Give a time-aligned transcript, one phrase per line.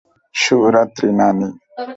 [0.35, 1.49] শুভরাত্রি, নানী।